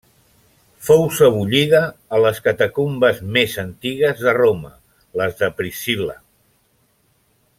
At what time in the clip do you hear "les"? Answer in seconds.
2.27-2.39, 5.23-5.39